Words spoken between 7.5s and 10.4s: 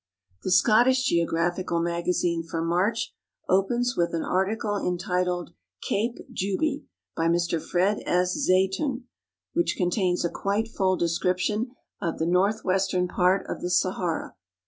Fred S. Zaytoun, which contains a